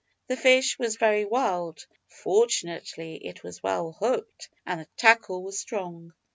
The 0.29 0.35
fish 0.35 0.79
was 0.79 0.95
very 0.95 1.25
wild 1.25 1.85
fortunately 2.07 3.23
it 3.23 3.43
was 3.43 3.61
well 3.61 3.91
hooked, 3.91 4.49
and 4.65 4.79
the 4.81 4.87
tackle 4.97 5.43
was 5.43 5.59
strong. 5.59 6.15